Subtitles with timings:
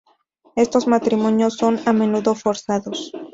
[0.55, 3.11] Estos matrimonios son a menudo forzados.